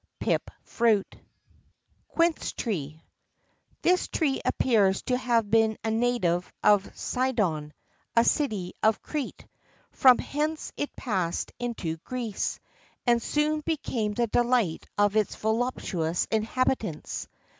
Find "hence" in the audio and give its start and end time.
10.17-10.73